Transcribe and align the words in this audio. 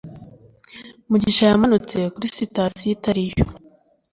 mugisha 1.09 1.43
yamanutse 1.49 1.97
kuri 2.13 2.27
sitasiyo 2.37 2.91
itariyo 2.95 3.45